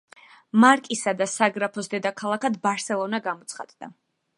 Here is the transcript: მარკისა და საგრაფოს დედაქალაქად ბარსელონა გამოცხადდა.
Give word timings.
მარკისა 0.63 1.13
და 1.21 1.27
საგრაფოს 1.35 1.93
დედაქალაქად 1.95 2.61
ბარსელონა 2.67 3.25
გამოცხადდა. 3.33 3.97